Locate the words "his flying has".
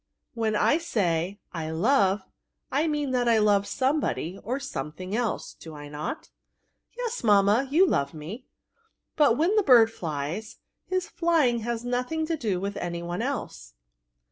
10.87-11.85